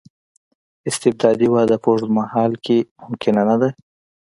[0.89, 3.69] استبدادي وده په اوږد مهال کې ممکنه نه ده.